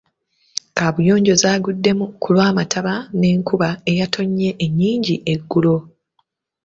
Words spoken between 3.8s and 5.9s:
eyatonnye ennyingi eggulo.